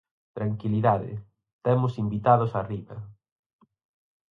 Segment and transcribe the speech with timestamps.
[0.37, 1.11] Tranquilidade,
[1.65, 2.97] temos invitados arriba.